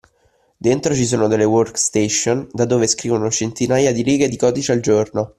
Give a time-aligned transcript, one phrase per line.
[0.57, 5.29] Dentro ci sono delle workstation da dove scrivono centinaia di righe di codice al giorno.